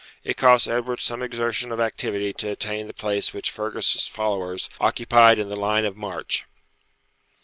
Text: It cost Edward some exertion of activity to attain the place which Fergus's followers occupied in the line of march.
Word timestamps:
It 0.23 0.35
cost 0.35 0.67
Edward 0.67 0.99
some 0.99 1.21
exertion 1.21 1.71
of 1.71 1.79
activity 1.79 2.33
to 2.33 2.49
attain 2.49 2.87
the 2.87 2.91
place 2.95 3.33
which 3.35 3.51
Fergus's 3.51 4.07
followers 4.07 4.67
occupied 4.79 5.37
in 5.37 5.49
the 5.49 5.55
line 5.55 5.85
of 5.85 5.95
march. 5.95 6.45